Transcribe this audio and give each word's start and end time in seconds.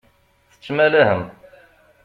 Tettmalahem. 0.51 1.23